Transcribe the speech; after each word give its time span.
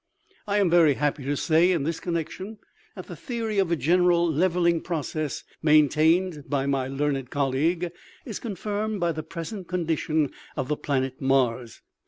"I 0.47 0.57
am 0.57 0.67
very 0.71 0.95
happy 0.95 1.23
to 1.25 1.37
say 1.37 1.71
in 1.71 1.83
this 1.83 1.99
connection 1.99 2.57
that 2.95 3.05
the 3.05 3.15
theory 3.15 3.59
of 3.59 3.69
a 3.71 3.75
general 3.75 4.25
levelling 4.27 4.81
process, 4.81 5.43
maintained 5.61 6.45
by 6.49 6.65
my 6.65 6.87
learned 6.87 7.29
colleague, 7.29 7.91
is 8.25 8.39
confirmed 8.39 8.99
by 8.99 9.11
the 9.11 9.21
present 9.21 9.67
condition 9.67 10.31
of 10.57 10.69
the 10.69 10.75
planet 10.75 11.21
Mars. 11.21 11.81